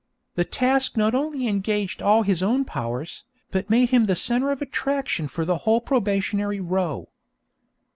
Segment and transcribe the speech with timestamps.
[0.33, 4.59] The task not only engaged all his own powers, but made him the centre of
[4.59, 7.09] attraction for the whole probationary row.